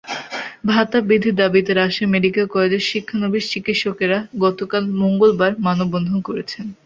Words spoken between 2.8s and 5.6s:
শিক্ষানবিশ চিকিৎসকেরা গতকাল মঙ্গলবার